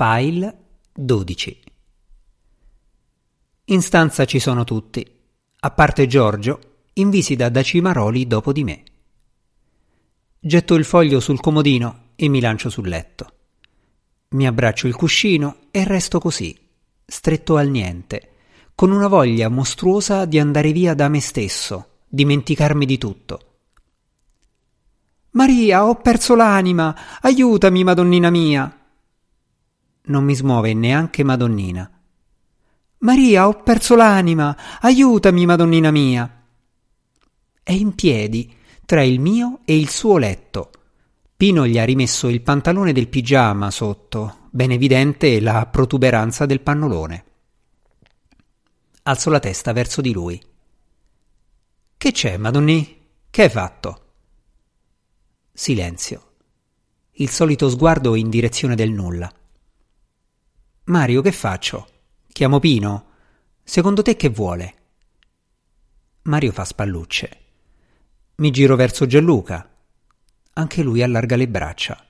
[0.00, 0.56] File
[0.94, 1.60] 12
[3.64, 5.04] In stanza ci sono tutti,
[5.58, 6.60] a parte Giorgio,
[6.92, 8.82] in visita da Cimaroli dopo di me.
[10.38, 13.26] Getto il foglio sul comodino e mi lancio sul letto.
[14.28, 16.56] Mi abbraccio il cuscino e resto così,
[17.04, 18.34] stretto al niente,
[18.76, 23.40] con una voglia mostruosa di andare via da me stesso, dimenticarmi di tutto.
[25.30, 26.96] Maria, ho perso l'anima.
[27.20, 28.78] Aiutami, Madonnina mia.
[30.08, 31.90] Non mi smuove neanche Madonnina.
[32.98, 34.56] Maria, ho perso l'anima.
[34.80, 36.44] Aiutami, Madonnina mia.
[37.62, 40.70] È in piedi, tra il mio e il suo letto.
[41.36, 47.24] Pino gli ha rimesso il pantalone del pigiama sotto, ben evidente la protuberanza del pannolone.
[49.02, 50.42] Alzo la testa verso di lui.
[51.96, 53.06] Che c'è, Madonni?
[53.30, 54.12] Che hai fatto?
[55.52, 56.32] Silenzio.
[57.12, 59.32] Il solito sguardo in direzione del nulla.
[60.88, 61.86] Mario, che faccio?
[62.28, 63.06] Chiamo Pino?
[63.62, 64.74] Secondo te che vuole?
[66.22, 67.40] Mario fa spallucce.
[68.36, 69.68] Mi giro verso Gianluca.
[70.54, 72.02] Anche lui allarga le braccia.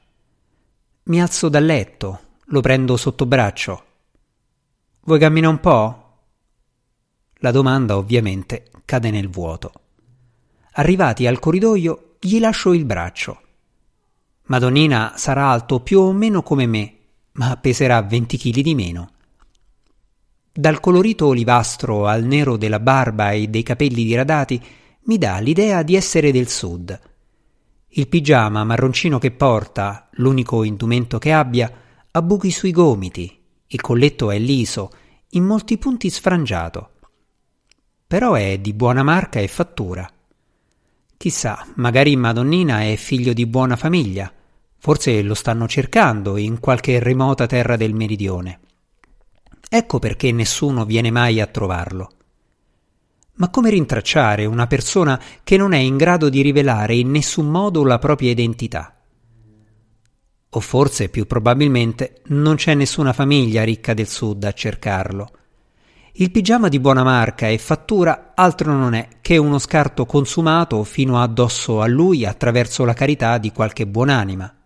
[1.04, 3.84] Mi alzo dal letto, lo prendo sotto braccio.
[5.00, 6.18] Vuoi camminare un po'?
[7.38, 9.72] La domanda ovviamente cade nel vuoto.
[10.74, 13.42] Arrivati al corridoio, gli lascio il braccio.
[14.44, 16.97] Madonnina sarà alto più o meno come me,
[17.38, 19.10] ma peserà 20 kg di meno.
[20.52, 24.60] Dal colorito olivastro al nero della barba e dei capelli diradati
[25.04, 27.00] mi dà l'idea di essere del sud.
[27.90, 31.72] Il pigiama marroncino che porta, l'unico indumento che abbia,
[32.10, 34.90] ha buchi sui gomiti, il colletto è liso,
[35.30, 36.90] in molti punti sfrangiato.
[38.06, 40.10] Però è di buona marca e fattura.
[41.16, 44.32] Chissà, magari Madonnina è figlio di buona famiglia,
[44.78, 48.60] Forse lo stanno cercando in qualche remota terra del meridione.
[49.68, 52.10] Ecco perché nessuno viene mai a trovarlo.
[53.34, 57.84] Ma come rintracciare una persona che non è in grado di rivelare in nessun modo
[57.84, 58.96] la propria identità?
[60.50, 65.30] O forse, più probabilmente, non c'è nessuna famiglia ricca del sud a cercarlo.
[66.12, 71.20] Il pigiama di buona marca e fattura altro non è che uno scarto consumato fino
[71.20, 74.57] addosso a lui attraverso la carità di qualche buonanima.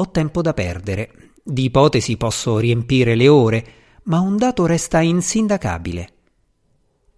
[0.00, 1.32] Ho tempo da perdere.
[1.42, 3.64] Di ipotesi posso riempire le ore,
[4.04, 6.08] ma un dato resta insindacabile.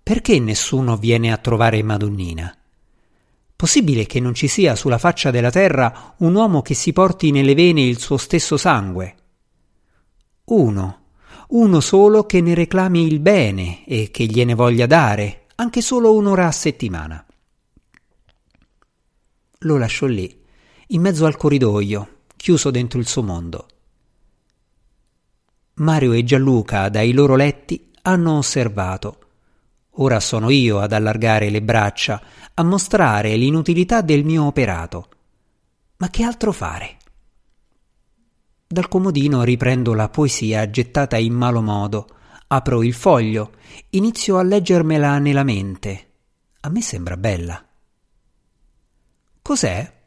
[0.03, 2.53] Perché nessuno viene a trovare Madonnina?
[3.55, 7.55] Possibile che non ci sia sulla faccia della terra un uomo che si porti nelle
[7.55, 9.15] vene il suo stesso sangue?
[10.47, 11.03] Uno,
[11.51, 16.49] uno solo che ne reclami il bene e che gliene voglia dare, anche solo un'ora
[16.49, 17.25] a settimana.
[19.59, 20.37] Lo lascio lì,
[20.89, 23.69] in mezzo al corridoio, chiuso dentro il suo mondo.
[25.75, 29.19] Mario e Gianluca dai loro letti hanno osservato.
[29.99, 32.21] Ora sono io ad allargare le braccia,
[32.53, 35.09] a mostrare l'inutilità del mio operato.
[35.99, 36.97] Ma che altro fare?
[38.67, 42.09] Dal comodino riprendo la poesia gettata in malo modo,
[42.49, 43.53] apro il foglio,
[43.91, 46.11] inizio a leggermela nella mente.
[46.59, 47.65] A me sembra bella.
[49.41, 50.01] Cos'è?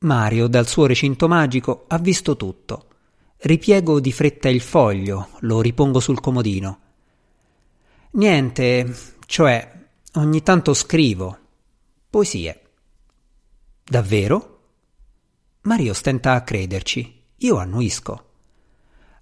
[0.00, 2.86] Mario, dal suo recinto magico, ha visto tutto.
[3.38, 6.80] Ripiego di fretta il foglio, lo ripongo sul comodino.
[8.12, 11.38] Niente, cioè, ogni tanto scrivo.
[12.10, 12.62] Poesie.
[13.84, 14.60] Davvero?
[15.62, 17.22] Mario stenta a crederci.
[17.38, 18.24] Io annuisco.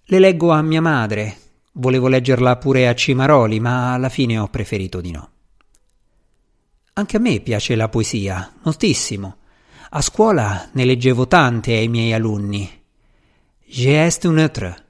[0.05, 1.39] Le leggo a mia madre.
[1.73, 5.31] Volevo leggerla pure a Cimaroli, ma alla fine ho preferito di no.
[6.95, 9.39] Anche a me piace la poesia, moltissimo.
[9.97, 12.71] A scuola ne leggevo tante ai miei alunni.
[13.65, 14.85] J'ai un autre.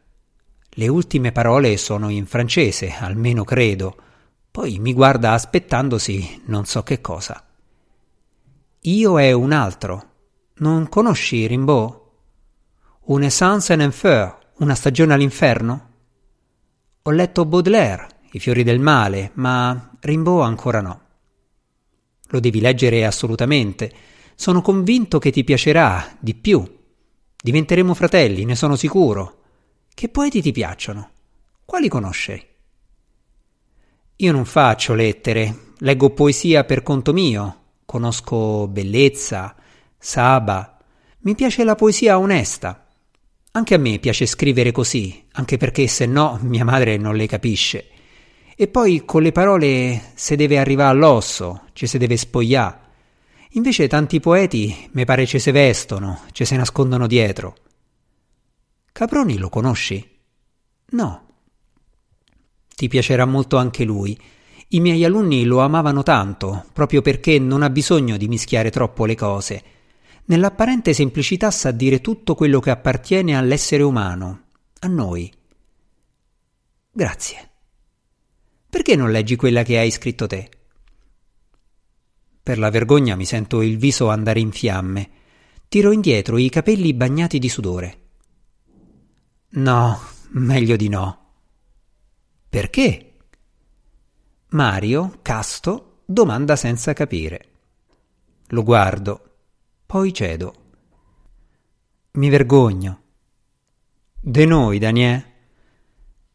[0.71, 3.97] Le ultime parole sono in francese, almeno credo.
[4.50, 7.41] Poi mi guarda aspettandosi non so che cosa.
[8.81, 10.11] Io è un altro.
[10.55, 12.00] Non conosci Rimbaud?
[13.03, 15.91] Une essence en enfer, una stagione all'inferno?
[17.03, 21.01] Ho letto Baudelaire, I fiori del male, ma Rimbaud ancora no.
[22.30, 26.62] Lo devi leggere assolutamente sono convinto che ti piacerà di più.
[27.42, 29.41] Diventeremo fratelli, ne sono sicuro.
[29.92, 31.10] Che poeti ti piacciono?
[31.65, 32.47] Quali conosci?
[34.16, 37.62] Io non faccio lettere, leggo poesia per conto mio.
[37.84, 39.54] Conosco bellezza,
[39.98, 40.78] Saba.
[41.21, 42.86] Mi piace la poesia onesta.
[43.53, 47.89] Anche a me piace scrivere così, anche perché se no mia madre non le capisce.
[48.54, 52.84] E poi con le parole se deve arrivare all'osso, ci si deve spogliare.
[53.56, 57.56] Invece tanti poeti, mi pare, ci se vestono, ci se nascondono dietro.
[58.92, 60.20] Caproni lo conosci?
[60.91, 61.26] No.
[62.74, 64.18] Ti piacerà molto anche lui.
[64.68, 69.14] I miei alunni lo amavano tanto, proprio perché non ha bisogno di mischiare troppo le
[69.14, 69.62] cose.
[70.26, 74.48] Nell'apparente semplicità sa dire tutto quello che appartiene all'essere umano,
[74.80, 75.32] a noi.
[76.92, 77.50] Grazie.
[78.68, 80.50] Perché non leggi quella che hai scritto te?
[82.47, 85.10] Per la vergogna mi sento il viso andare in fiamme.
[85.66, 88.01] Tiro indietro i capelli bagnati di sudore.
[89.48, 89.98] No,
[90.28, 91.33] meglio di no.
[92.48, 93.15] Perché?
[94.51, 97.48] Mario, casto, domanda senza capire.
[98.51, 99.39] Lo guardo,
[99.84, 100.54] poi cedo.
[102.13, 103.01] Mi vergogno.
[104.21, 105.33] De noi, Daniè?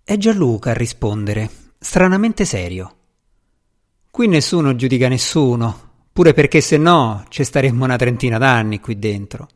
[0.04, 1.50] È Gianluca a rispondere,
[1.80, 2.98] stranamente serio.
[4.12, 9.48] Qui nessuno giudica nessuno, pure perché se no ci staremmo una trentina d'anni qui dentro.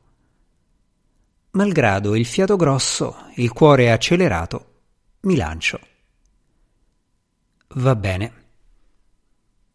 [1.52, 4.74] Malgrado il fiato grosso, il cuore accelerato,
[5.22, 5.80] mi lancio.
[7.75, 8.44] Va bene.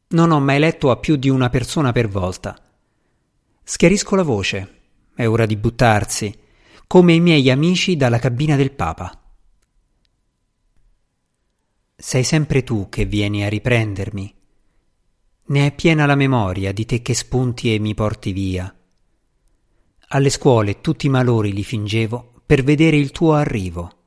[0.08, 2.58] Non ho mai letto a più di una persona per volta.
[3.62, 4.78] Schiarisco la voce.
[5.14, 6.34] È ora di buttarsi,
[6.86, 9.20] come i miei amici dalla cabina del Papa.
[11.94, 14.39] Sei sempre tu che vieni a riprendermi.
[15.50, 18.74] Ne è piena la memoria di te che spunti e mi porti via.
[20.08, 23.98] Alle scuole tutti i malori li fingevo per vedere il tuo arrivo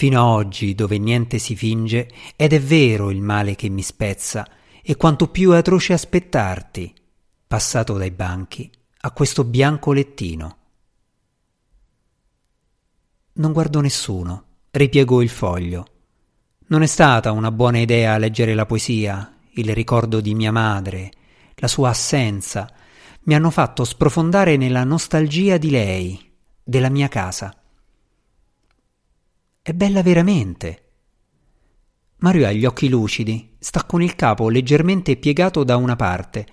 [0.00, 4.48] fino a oggi dove niente si finge ed è vero il male che mi spezza
[4.82, 6.94] e quanto più è atroce aspettarti,
[7.46, 8.70] passato dai banchi
[9.02, 10.56] a questo bianco lettino.
[13.34, 15.86] Non guardo nessuno, ripiego il foglio.
[16.68, 21.10] Non è stata una buona idea leggere la poesia, il ricordo di mia madre,
[21.56, 22.72] la sua assenza,
[23.22, 26.32] mi hanno fatto sprofondare nella nostalgia di lei,
[26.62, 27.54] della mia casa.
[29.62, 30.84] È bella veramente.
[32.18, 36.46] Mario ha gli occhi lucidi, sta con il capo leggermente piegato da una parte.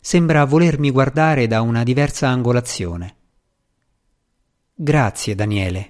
[0.00, 3.16] Sembra volermi guardare da una diversa angolazione.
[4.74, 5.88] Grazie, Daniele.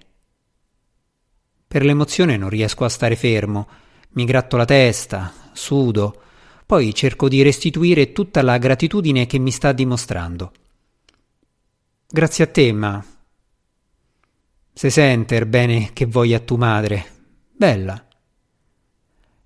[1.66, 3.68] Per l'emozione non riesco a stare fermo.
[4.10, 6.22] Mi gratto la testa, sudo,
[6.75, 10.50] poi cerco di restituire tutta la gratitudine che mi sta dimostrando.
[12.05, 13.05] Grazie a te, ma
[14.73, 17.06] se sente er bene che voglia tu madre.
[17.56, 18.05] Bella.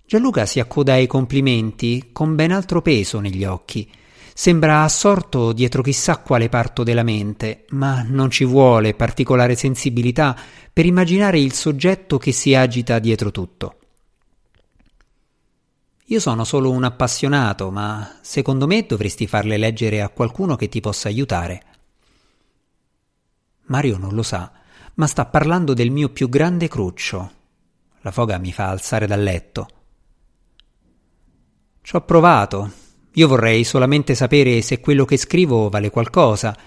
[0.07, 3.87] Gianluca si accoda ai complimenti con ben altro peso negli occhi.
[4.33, 10.35] Sembra assorto dietro chissà quale parto della mente, ma non ci vuole particolare sensibilità
[10.73, 13.78] per immaginare il soggetto che si agita dietro tutto.
[16.11, 20.79] Io sono solo un appassionato, ma secondo me dovresti farle leggere a qualcuno che ti
[20.79, 21.63] possa aiutare.
[23.65, 24.51] Mario non lo sa,
[24.95, 27.31] ma sta parlando del mio più grande cruccio.
[28.01, 29.67] La foga mi fa alzare dal letto.
[31.83, 32.71] Ci ho provato.
[33.13, 36.57] Io vorrei solamente sapere se quello che scrivo vale qualcosa.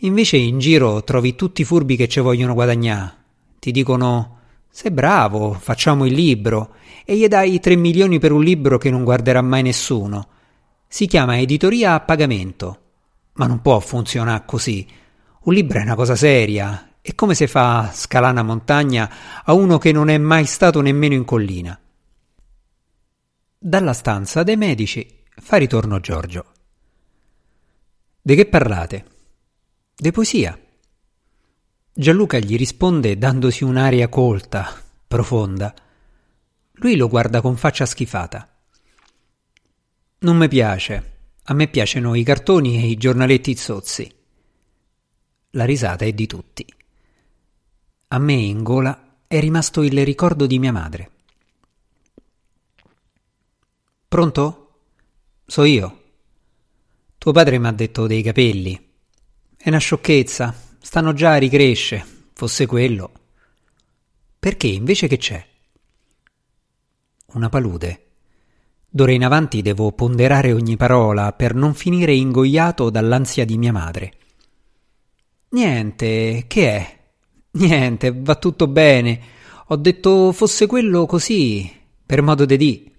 [0.00, 3.16] Invece in giro trovi tutti i furbi che ci vogliono guadagnare.
[3.58, 4.40] Ti dicono
[4.74, 9.04] sei bravo, facciamo il libro, e gli dai tre milioni per un libro che non
[9.04, 10.28] guarderà mai nessuno.
[10.88, 12.78] Si chiama editoria a pagamento.
[13.34, 14.88] Ma non può funzionare così.
[15.42, 19.10] Un libro è una cosa seria, e come si fa scalare montagna
[19.44, 21.78] a uno che non è mai stato nemmeno in collina?
[23.58, 25.06] Dalla stanza dei medici
[25.36, 26.46] fa ritorno Giorgio.
[28.22, 29.04] De che parlate?
[29.94, 30.58] De poesia.
[31.94, 35.74] Gianluca gli risponde dandosi un'aria colta, profonda.
[36.76, 38.48] Lui lo guarda con faccia schifata.
[40.20, 41.10] Non mi piace.
[41.44, 44.10] A me piacciono i cartoni e i giornaletti zozzi.
[45.50, 46.64] La risata è di tutti.
[48.08, 51.10] A me in gola è rimasto il ricordo di mia madre.
[54.08, 54.80] Pronto?
[55.44, 56.02] So io.
[57.18, 58.92] Tuo padre mi ha detto dei capelli.
[59.58, 63.12] È una sciocchezza, stanno già a ricresce, fosse quello.
[64.38, 65.46] Perché invece che c'è?
[67.34, 68.06] Una palude.
[68.88, 74.12] D'ora in avanti devo ponderare ogni parola per non finire ingoiato dall'ansia di mia madre.
[75.50, 76.98] Niente, che è?
[77.52, 79.20] Niente, va tutto bene.
[79.68, 81.70] Ho detto fosse quello così,
[82.04, 82.94] per modo de dì.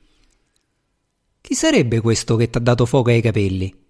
[1.41, 3.82] Chi sarebbe questo che t'ha dato fuoco ai capelli?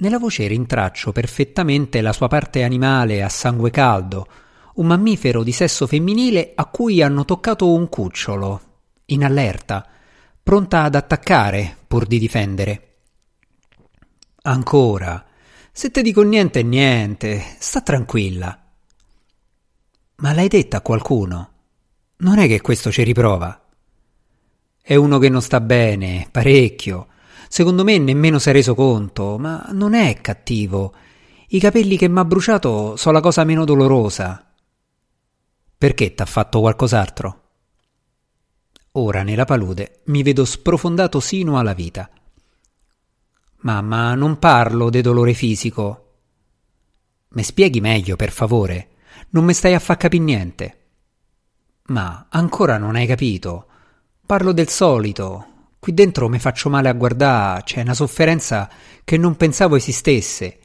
[0.00, 4.28] Nella voce rintraccio perfettamente la sua parte animale a sangue caldo,
[4.74, 8.60] un mammifero di sesso femminile a cui hanno toccato un cucciolo,
[9.06, 9.84] in allerta,
[10.40, 12.82] pronta ad attaccare pur di difendere.
[14.42, 15.24] Ancora,
[15.72, 18.56] se te dico niente niente, sta tranquilla.
[20.16, 21.50] Ma l'hai detta a qualcuno?
[22.18, 23.64] Non è che questo ci riprova.
[24.80, 27.08] È uno che non sta bene, parecchio.
[27.48, 30.94] Secondo me nemmeno si è reso conto, ma non è cattivo.
[31.48, 34.52] I capelli che m'ha bruciato sono la cosa meno dolorosa.
[35.76, 37.42] Perché t'ha fatto qualcos'altro?
[38.92, 42.10] Ora nella palude mi vedo sprofondato sino alla vita.
[43.60, 46.04] Mamma, non parlo de dolore fisico.
[47.30, 48.90] Me spieghi meglio, per favore.
[49.30, 50.78] Non me stai a fa capire niente.
[51.88, 53.66] Ma ancora non hai capito.
[54.24, 55.47] Parlo del solito.
[55.80, 58.68] Qui dentro mi faccio male a guardare, c'è una sofferenza
[59.04, 60.58] che non pensavo esistesse.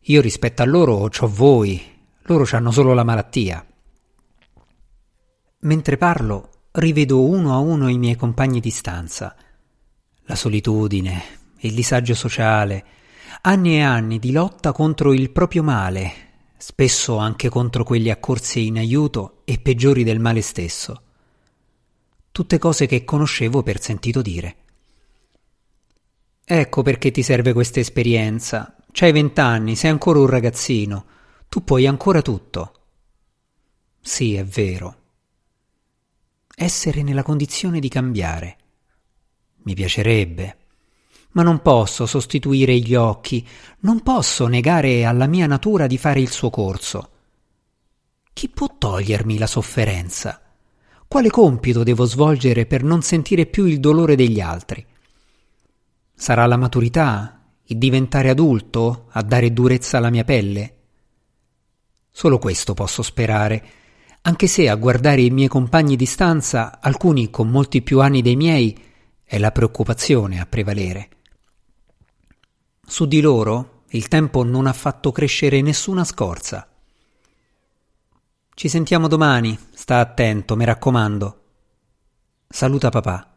[0.00, 1.80] Io rispetto a loro c'ho voi,
[2.22, 3.64] loro hanno solo la malattia.
[5.60, 9.36] Mentre parlo, rivedo uno a uno i miei compagni di stanza.
[10.24, 11.22] La solitudine,
[11.58, 12.84] il disagio sociale,
[13.42, 16.12] anni e anni di lotta contro il proprio male,
[16.56, 21.03] spesso anche contro quelli accorsi in aiuto e peggiori del male stesso
[22.34, 24.56] tutte cose che conoscevo per sentito dire.
[26.44, 28.74] Ecco perché ti serve questa esperienza.
[28.90, 31.06] C'hai vent'anni, sei ancora un ragazzino,
[31.48, 32.86] tu puoi ancora tutto.
[34.00, 34.96] Sì, è vero.
[36.56, 38.56] Essere nella condizione di cambiare.
[39.62, 40.56] Mi piacerebbe.
[41.34, 43.46] Ma non posso sostituire gli occhi,
[43.82, 47.10] non posso negare alla mia natura di fare il suo corso.
[48.32, 50.43] Chi può togliermi la sofferenza?
[51.14, 54.84] Quale compito devo svolgere per non sentire più il dolore degli altri?
[56.12, 60.76] Sarà la maturità, il diventare adulto, a dare durezza alla mia pelle?
[62.10, 63.64] Solo questo posso sperare,
[64.22, 68.34] anche se a guardare i miei compagni di stanza, alcuni con molti più anni dei
[68.34, 68.76] miei,
[69.22, 71.08] è la preoccupazione a prevalere.
[72.84, 76.73] Su di loro il tempo non ha fatto crescere nessuna scorza.
[78.56, 81.42] Ci sentiamo domani, sta attento, mi raccomando.
[82.46, 83.36] Saluta papà.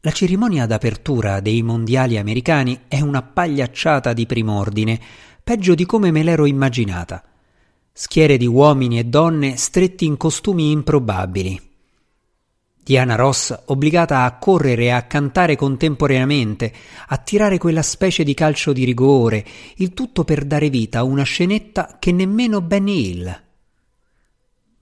[0.00, 4.98] La cerimonia d'apertura dei mondiali americani è una pagliacciata di prim'ordine,
[5.44, 7.22] peggio di come me l'ero immaginata.
[7.92, 11.65] Schiere di uomini e donne stretti in costumi improbabili,
[12.86, 16.72] Diana Ross obbligata a correre e a cantare contemporaneamente,
[17.08, 19.44] a tirare quella specie di calcio di rigore,
[19.78, 23.42] il tutto per dare vita a una scenetta che nemmeno Benny Hill.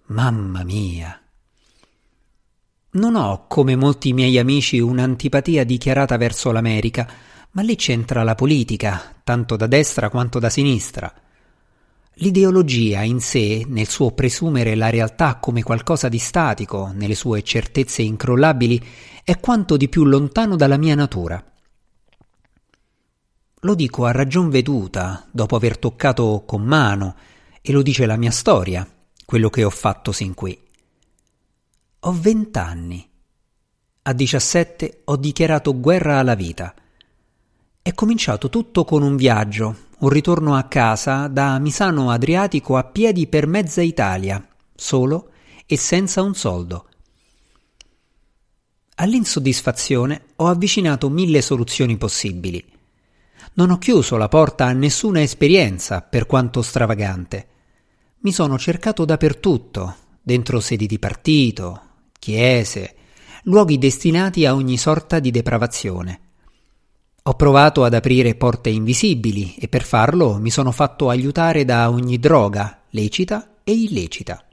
[0.09, 1.19] Mamma mia.
[2.91, 7.09] Non ho, come molti miei amici, un'antipatia dichiarata verso l'America,
[7.53, 11.11] ma lì c'entra la politica, tanto da destra quanto da sinistra.
[12.19, 18.03] L'ideologia in sé, nel suo presumere la realtà come qualcosa di statico, nelle sue certezze
[18.03, 18.81] incrollabili,
[19.25, 21.45] è quanto di più lontano dalla mia natura.
[23.61, 27.17] Lo dico a ragion veduta, dopo aver toccato con mano,
[27.61, 28.87] e lo dice la mia storia,
[29.25, 30.57] quello che ho fatto sin qui.
[32.01, 33.09] Ho vent'anni.
[34.03, 36.75] A diciassette ho dichiarato guerra alla vita.
[37.87, 43.27] È cominciato tutto con un viaggio, un ritorno a casa da Misano Adriatico a piedi
[43.27, 44.43] per mezza Italia,
[44.75, 45.33] solo
[45.67, 46.89] e senza un soldo.
[48.95, 52.65] All'insoddisfazione ho avvicinato mille soluzioni possibili.
[53.53, 57.49] Non ho chiuso la porta a nessuna esperienza, per quanto stravagante.
[58.21, 61.83] Mi sono cercato dappertutto, dentro sedi di partito,
[62.19, 62.95] chiese,
[63.43, 66.21] luoghi destinati a ogni sorta di depravazione.
[67.27, 72.19] Ho provato ad aprire porte invisibili e per farlo mi sono fatto aiutare da ogni
[72.19, 74.45] droga, lecita e illecita.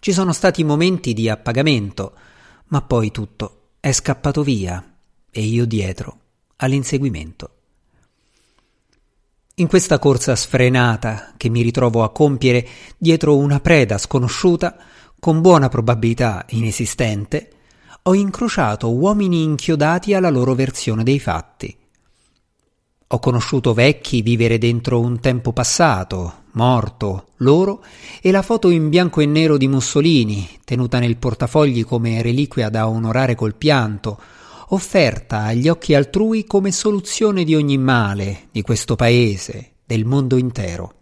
[0.00, 2.14] Ci sono stati momenti di appagamento,
[2.68, 4.96] ma poi tutto è scappato via
[5.30, 6.18] e io dietro
[6.56, 7.50] all'inseguimento.
[9.56, 14.78] In questa corsa sfrenata che mi ritrovo a compiere dietro una preda sconosciuta,
[15.20, 17.50] con buona probabilità inesistente,
[18.08, 21.76] ho incrociato uomini inchiodati alla loro versione dei fatti.
[23.08, 27.84] Ho conosciuto vecchi vivere dentro un tempo passato, morto, loro,
[28.20, 32.88] e la foto in bianco e nero di Mussolini, tenuta nel portafogli come reliquia da
[32.88, 34.20] onorare col pianto,
[34.68, 40.94] offerta agli occhi altrui come soluzione di ogni male di questo paese, del mondo intero.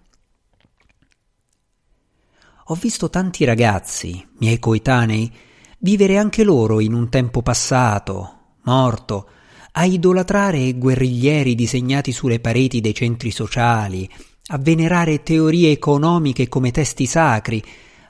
[2.69, 5.33] Ho visto tanti ragazzi, miei coetanei,
[5.85, 9.29] vivere anche loro in un tempo passato, morto,
[9.73, 14.09] a idolatrare guerriglieri disegnati sulle pareti dei centri sociali,
[14.47, 17.63] a venerare teorie economiche come testi sacri,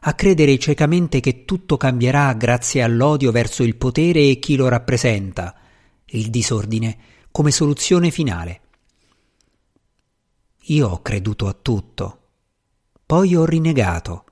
[0.03, 5.57] a credere ciecamente che tutto cambierà grazie all'odio verso il potere e chi lo rappresenta,
[6.07, 6.97] il disordine
[7.33, 8.61] come soluzione finale.
[10.67, 12.19] Io ho creduto a tutto,
[13.05, 14.27] poi ho rinnegato.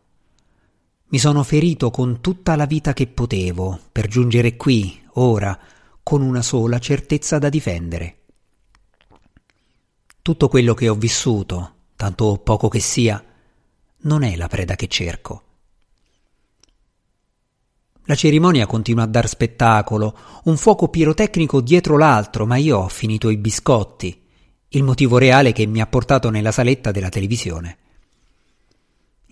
[1.13, 5.59] Mi sono ferito con tutta la vita che potevo per giungere qui, ora,
[6.03, 8.17] con una sola certezza da difendere.
[10.23, 13.23] Tutto quello che ho vissuto, tanto poco che sia,
[14.05, 15.43] non è la preda che cerco.
[18.05, 23.29] La cerimonia continua a dar spettacolo, un fuoco pirotecnico dietro l'altro, ma io ho finito
[23.29, 24.19] i biscotti,
[24.69, 27.77] il motivo reale che mi ha portato nella saletta della televisione.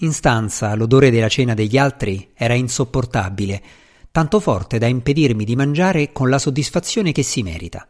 [0.02, 3.62] In stanza l'odore della cena degli altri era insopportabile,
[4.10, 7.86] tanto forte da impedirmi di mangiare con la soddisfazione che si merita.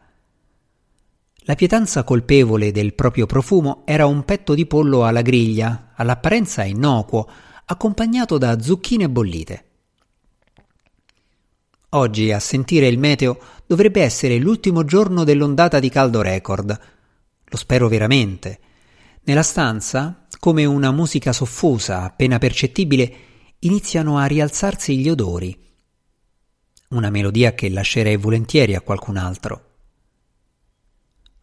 [1.45, 7.27] La pietanza colpevole del proprio profumo era un petto di pollo alla griglia, all'apparenza innocuo,
[7.65, 9.65] accompagnato da zucchine bollite.
[11.93, 16.79] Oggi, a sentire il meteo, dovrebbe essere l'ultimo giorno dell'ondata di caldo record.
[17.45, 18.59] Lo spero veramente.
[19.23, 23.15] Nella stanza, come una musica soffusa, appena percettibile,
[23.59, 25.55] iniziano a rialzarsi gli odori.
[26.89, 29.69] Una melodia che lascerei volentieri a qualcun altro.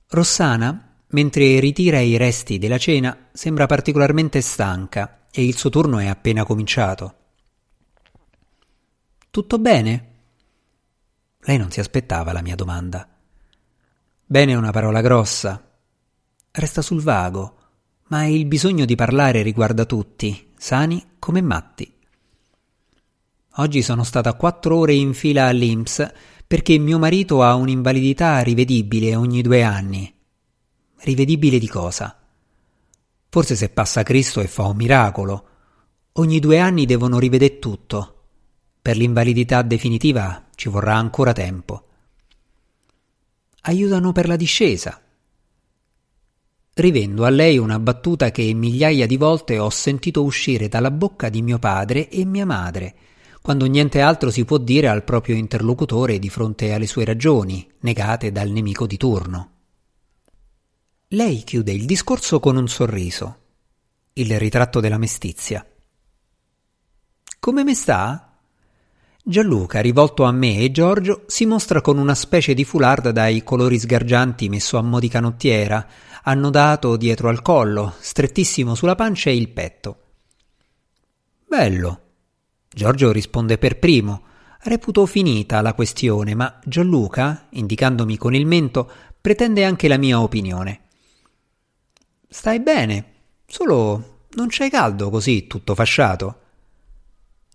[0.08, 6.06] Rossana, mentre ritira i resti della cena, sembra particolarmente stanca e il suo turno è
[6.06, 7.14] appena cominciato.
[9.30, 10.06] Tutto bene?
[11.42, 13.08] Lei non si aspettava la mia domanda.
[14.26, 15.62] Bene è una parola grossa.
[16.50, 17.57] Resta sul vago,
[18.08, 21.92] ma il bisogno di parlare riguarda tutti, sani come matti.
[23.56, 26.12] Oggi sono stata quattro ore in fila all'Inps
[26.46, 30.14] perché mio marito ha un'invalidità rivedibile ogni due anni.
[31.00, 32.16] Rivedibile di cosa?
[33.28, 35.48] Forse se passa Cristo e fa un miracolo.
[36.12, 38.14] Ogni due anni devono rivedere tutto.
[38.80, 41.88] Per l'invalidità definitiva ci vorrà ancora tempo.
[43.62, 45.02] Aiutano per la discesa.
[46.78, 51.42] Rivendo a lei una battuta che migliaia di volte ho sentito uscire dalla bocca di
[51.42, 52.94] mio padre e mia madre,
[53.42, 58.30] quando niente altro si può dire al proprio interlocutore di fronte alle sue ragioni, negate
[58.30, 59.50] dal nemico di turno.
[61.08, 63.38] Lei chiude il discorso con un sorriso,
[64.12, 65.66] il ritratto della mestizia.
[67.40, 68.38] Come me sta?
[69.20, 73.80] Gianluca, rivolto a me e Giorgio, si mostra con una specie di foulard dai colori
[73.80, 75.84] sgargianti messo a mo' di canottiera,
[76.28, 80.02] annodato dietro al collo, strettissimo sulla pancia e il petto.
[81.46, 82.00] Bello,
[82.68, 84.22] Giorgio risponde per primo.
[84.60, 90.80] Reputo finita la questione, ma Gianluca, indicandomi con il mento, pretende anche la mia opinione.
[92.28, 93.12] Stai bene,
[93.46, 96.40] solo non c'è caldo così, tutto fasciato.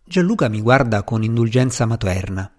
[0.04, 2.52] Gianluca mi guarda con indulgenza materna.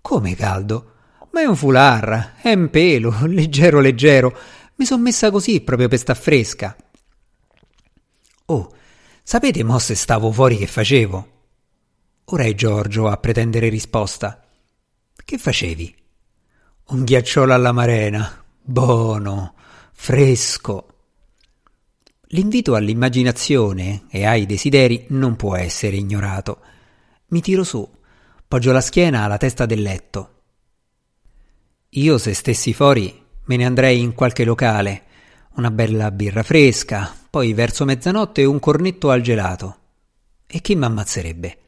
[0.00, 0.92] Come caldo?
[1.30, 4.36] Ma è un fular, è un pelo, leggero leggero.
[4.76, 6.76] Mi son messa così proprio per sta fresca.
[8.46, 8.74] Oh,
[9.22, 11.28] sapete mo se stavo fuori che facevo?
[12.26, 14.44] Ora è Giorgio a pretendere risposta.
[15.14, 15.94] Che facevi?
[16.86, 18.44] Un ghiacciolo alla marena.
[18.60, 19.54] Buono,
[19.92, 20.88] fresco.
[22.28, 26.60] L'invito all'immaginazione e ai desideri non può essere ignorato.
[27.28, 27.88] Mi tiro su,
[28.48, 30.42] poggio la schiena alla testa del letto.
[31.90, 35.02] Io, se stessi fuori, me ne andrei in qualche locale,
[35.54, 39.78] una bella birra fresca, poi verso mezzanotte un cornetto al gelato.
[40.46, 41.58] E chi m'ammazzerebbe?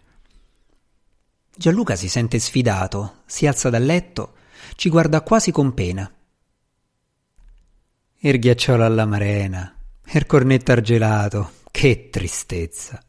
[1.54, 4.34] Gianluca si sente sfidato, si alza dal letto,
[4.74, 6.10] ci guarda quasi con pena.
[8.18, 9.76] Il ghiacciolo alla marena,
[10.12, 13.02] il cornetto argelato, che tristezza.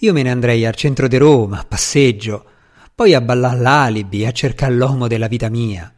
[0.00, 2.44] Io me ne andrei al centro di Roma, a passeggio,
[2.94, 5.92] poi a ballare l'alibi, a cercare l'uomo della vita mia.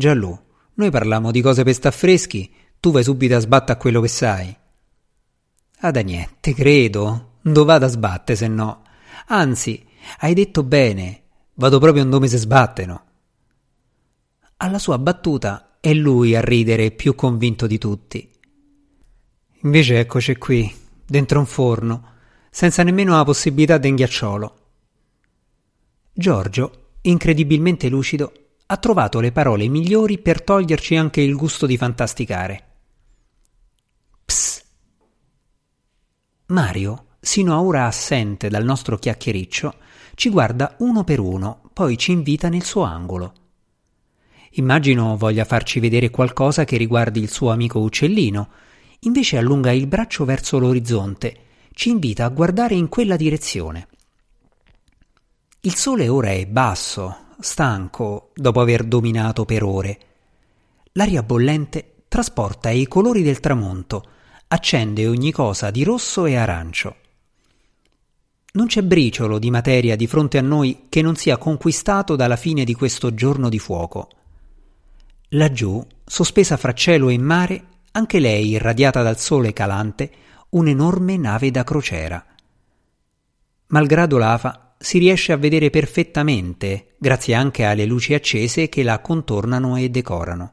[0.00, 0.34] Giallù,
[0.76, 4.08] noi parliamo di cose per sta freschi, tu vai subito a sbattere a quello che
[4.08, 4.56] sai.
[5.80, 8.84] Ah da niente, credo, dove vado a sbatte se no.
[9.26, 9.84] Anzi,
[10.20, 13.04] hai detto bene, vado proprio dove se sbattono.
[14.56, 18.30] Alla sua battuta è lui a ridere più convinto di tutti.
[19.64, 22.12] Invece eccoci qui, dentro un forno,
[22.48, 24.54] senza nemmeno la possibilità di ghiacciolo.
[26.10, 28.32] Giorgio, incredibilmente lucido,
[28.72, 32.64] ha trovato le parole migliori per toglierci anche il gusto di fantasticare.
[34.24, 34.64] Psst.
[36.46, 39.74] Mario, sino a ora assente dal nostro chiacchiericcio,
[40.14, 43.32] ci guarda uno per uno, poi ci invita nel suo angolo.
[44.52, 48.50] Immagino voglia farci vedere qualcosa che riguardi il suo amico uccellino,
[49.00, 51.38] invece allunga il braccio verso l'orizzonte,
[51.72, 53.88] ci invita a guardare in quella direzione.
[55.62, 59.98] Il sole ora è basso, stanco, dopo aver dominato per ore.
[60.92, 64.04] L'aria bollente trasporta i colori del tramonto,
[64.48, 66.96] accende ogni cosa di rosso e arancio.
[68.52, 72.64] Non c'è briciolo di materia di fronte a noi che non sia conquistato dalla fine
[72.64, 74.08] di questo giorno di fuoco.
[75.28, 80.10] Laggiù, sospesa fra cielo e mare, anche lei irradiata dal sole calante,
[80.50, 82.24] un'enorme nave da crociera.
[83.68, 89.76] Malgrado l'afa, si riesce a vedere perfettamente, grazie anche alle luci accese che la contornano
[89.76, 90.52] e decorano.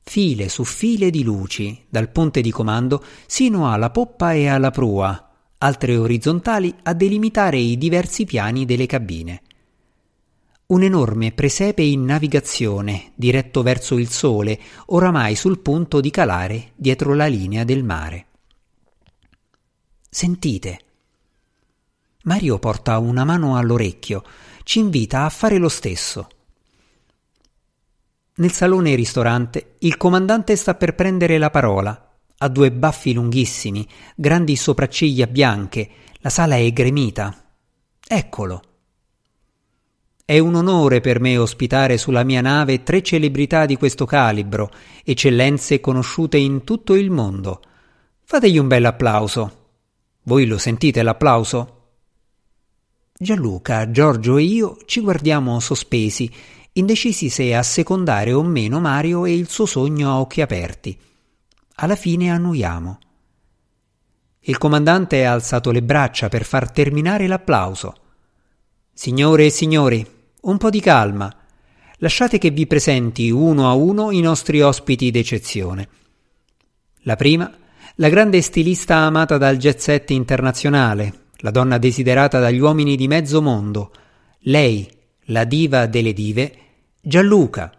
[0.00, 5.28] File su file di luci, dal ponte di comando sino alla poppa e alla prua,
[5.58, 9.42] altre orizzontali a delimitare i diversi piani delle cabine.
[10.66, 17.12] Un enorme presepe in navigazione, diretto verso il sole, oramai sul punto di calare dietro
[17.12, 18.26] la linea del mare.
[20.08, 20.78] Sentite.
[22.24, 24.22] Mario porta una mano all'orecchio,
[24.64, 26.28] ci invita a fare lo stesso.
[28.36, 32.04] Nel salone ristorante il comandante sta per prendere la parola
[32.44, 37.42] ha due baffi lunghissimi, grandi sopracciglia bianche, la sala è gremita.
[38.06, 38.62] Eccolo.
[40.26, 44.70] È un onore per me ospitare sulla mia nave tre celebrità di questo calibro,
[45.04, 47.62] eccellenze conosciute in tutto il mondo.
[48.24, 49.62] Fategli un bel applauso.
[50.24, 51.83] Voi lo sentite l'applauso?
[53.16, 56.28] Gianluca, Giorgio e io ci guardiamo sospesi,
[56.72, 60.98] indecisi se assecondare o meno Mario e il suo sogno a occhi aperti.
[61.76, 62.98] Alla fine annuiamo.
[64.40, 67.94] Il comandante ha alzato le braccia per far terminare l'applauso.
[68.92, 70.04] Signore e signori,
[70.40, 71.32] un po' di calma.
[71.98, 75.88] Lasciate che vi presenti uno a uno i nostri ospiti d'eccezione.
[77.02, 77.48] La prima,
[77.94, 83.92] la grande stilista amata dal set internazionale, la donna desiderata dagli uomini di mezzo mondo,
[84.46, 84.90] lei,
[85.26, 86.56] la diva delle dive,
[87.02, 87.70] Gianluca.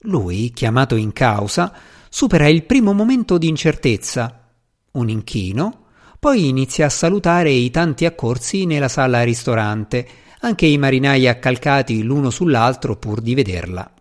[0.00, 1.72] Lui, chiamato in causa,
[2.08, 4.50] supera il primo momento di incertezza,
[4.90, 5.84] un inchino,
[6.18, 10.08] poi inizia a salutare i tanti accorsi nella sala ristorante,
[10.40, 13.93] anche i marinai accalcati l'uno sull'altro pur di vederla.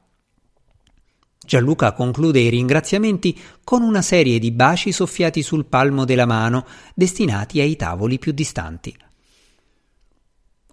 [1.45, 7.59] Gianluca conclude i ringraziamenti con una serie di baci soffiati sul palmo della mano, destinati
[7.59, 8.95] ai tavoli più distanti.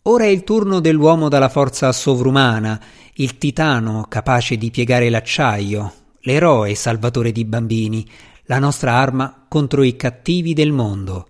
[0.03, 2.81] Ora è il turno dell'uomo dalla forza sovrumana,
[3.15, 8.09] il titano capace di piegare l'acciaio, l'eroe salvatore di bambini,
[8.45, 11.29] la nostra arma contro i cattivi del mondo.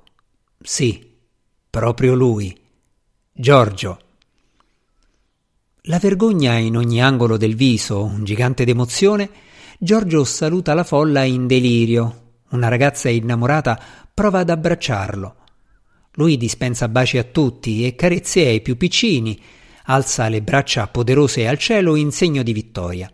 [0.63, 1.19] Sì,
[1.69, 2.57] proprio lui,
[3.33, 4.10] Giorgio.
[5.91, 9.29] La vergogna in ogni angolo del viso, un gigante d'emozione,
[9.77, 12.35] Giorgio saluta la folla in delirio.
[12.51, 13.77] Una ragazza innamorata
[14.15, 15.35] prova ad abbracciarlo.
[16.13, 19.37] Lui dispensa baci a tutti e carezze ai più piccini,
[19.87, 23.11] alza le braccia poderose al cielo in segno di vittoria.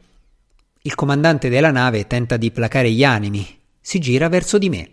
[0.82, 4.90] Il comandante della nave tenta di placare gli animi, si gira verso di me.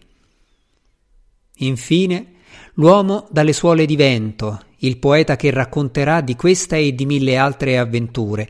[1.56, 2.28] Infine,
[2.76, 7.78] l'uomo dalle suole di vento, il poeta che racconterà di questa e di mille altre
[7.78, 8.50] avventure,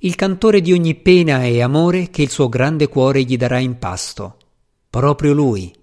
[0.00, 3.78] il cantore di ogni pena e amore che il suo grande cuore gli darà in
[3.78, 4.36] pasto.
[4.90, 5.74] Proprio lui,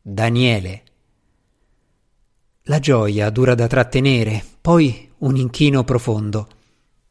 [0.00, 0.82] Daniele.
[2.64, 6.48] La gioia dura da trattenere, poi un inchino profondo.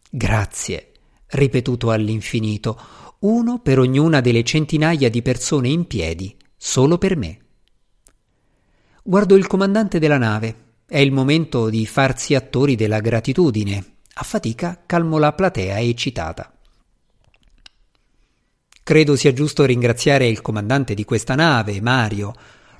[0.10, 0.92] Grazie,
[1.28, 2.80] ripetuto all'infinito,
[3.20, 7.40] uno per ognuna delle centinaia di persone in piedi, solo per me.
[9.02, 10.56] Guardo il comandante della nave.
[10.86, 13.96] È il momento di farsi attori della gratitudine.
[14.16, 16.52] A fatica calmo la platea eccitata.
[18.84, 22.34] Credo sia giusto ringraziare il comandante di questa nave, Mario,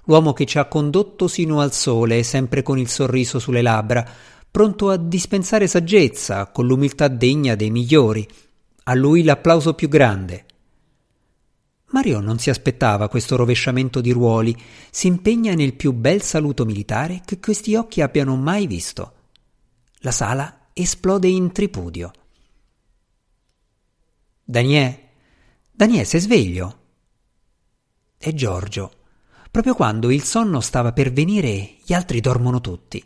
[0.06, 4.06] l'uomo che ci ha condotto sino al sole, sempre con il sorriso sulle labbra,
[4.52, 8.28] pronto a dispensare saggezza, con l'umiltà degna dei migliori,
[8.86, 10.46] a lui l'applauso più grande.
[11.92, 14.56] Mario non si aspettava questo rovesciamento di ruoli,
[14.92, 19.14] si impegna nel più bel saluto militare che questi occhi abbiano mai visto.
[20.00, 22.12] La sala esplode in tripudio.
[24.44, 25.10] Daniè,
[25.72, 26.78] Daniè, sei sveglio?
[28.18, 28.94] È Giorgio.
[29.50, 33.04] Proprio quando il sonno stava per venire, gli altri dormono tutti.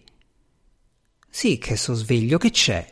[1.30, 2.92] Sì che so sveglio, che c'è?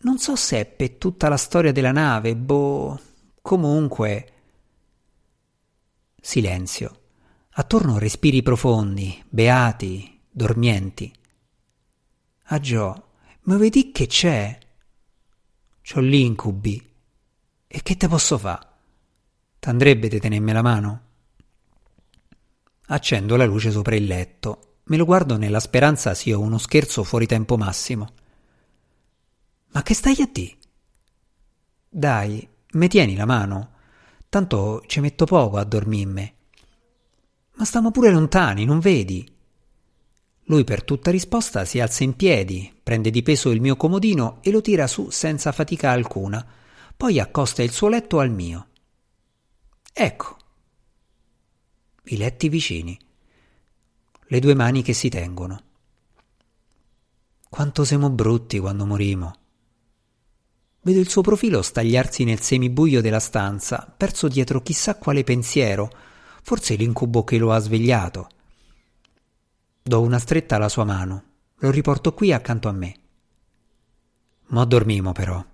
[0.00, 2.98] Non so se è per tutta la storia della nave, boh.
[3.40, 4.32] Comunque.
[6.20, 6.98] Silenzio.
[7.52, 11.12] Attorno respiri profondi, beati, dormienti.
[12.44, 13.08] Ah Gio,
[13.42, 14.58] ma vedi che c'è?
[15.82, 16.88] C'ho l'incubi.
[17.66, 18.78] E che te posso fa?
[19.58, 21.02] T'andrebbe di tenermi la mano?
[22.86, 24.78] Accendo la luce sopra il letto.
[24.84, 28.14] Me lo guardo nella speranza sia uno scherzo fuori tempo massimo.
[29.72, 30.56] Ma che stai a di?
[31.88, 33.70] Dai, mi tieni la mano.
[34.30, 36.34] Tanto ci metto poco a dormirme.
[37.54, 39.28] Ma stiamo pure lontani, non vedi?
[40.44, 44.52] Lui per tutta risposta si alza in piedi, prende di peso il mio comodino e
[44.52, 46.46] lo tira su senza fatica alcuna,
[46.96, 48.68] poi accosta il suo letto al mio.
[49.92, 50.36] Ecco.
[52.04, 52.96] I letti vicini.
[54.26, 55.60] Le due mani che si tengono.
[57.48, 59.39] Quanto siamo brutti quando morimo.
[60.82, 65.90] Vedo il suo profilo stagliarsi nel semibuio della stanza, perso dietro chissà quale pensiero,
[66.42, 68.28] forse l'incubo che lo ha svegliato.
[69.82, 71.24] Do una stretta alla sua mano,
[71.56, 72.94] lo riporto qui accanto a me.
[74.46, 75.44] Mo dormimo però.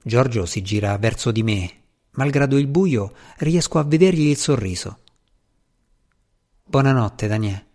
[0.00, 5.00] Giorgio si gira verso di me, malgrado il buio riesco a vedergli il sorriso.
[6.62, 7.67] Buonanotte, Daniele.